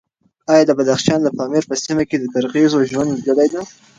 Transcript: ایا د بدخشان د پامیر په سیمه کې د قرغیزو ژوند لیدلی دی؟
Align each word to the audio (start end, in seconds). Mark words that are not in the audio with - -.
ایا 0.51 0.63
د 0.67 0.71
بدخشان 0.79 1.19
د 1.23 1.27
پامیر 1.37 1.63
په 1.67 1.75
سیمه 1.83 2.03
کې 2.09 2.17
د 2.19 2.25
قرغیزو 2.33 2.87
ژوند 2.89 3.09
لیدلی 3.15 3.47
دی؟ 3.53 3.61